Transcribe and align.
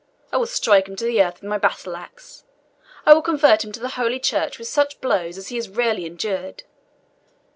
I 0.33 0.37
will 0.37 0.47
strike 0.47 0.87
him 0.87 0.95
to 0.95 1.03
the 1.05 1.21
earth 1.23 1.35
with 1.43 1.47
my 1.47 1.59
battle 1.59 1.95
axe 1.95 2.43
I 3.05 3.13
will 3.13 3.21
convert 3.21 3.63
him 3.63 3.71
to 3.73 3.87
Holy 3.87 4.19
Church 4.19 4.57
with 4.57 4.67
such 4.67 4.99
blows 4.99 5.37
as 5.37 5.49
he 5.49 5.57
has 5.57 5.69
rarely 5.69 6.07
endured. 6.07 6.63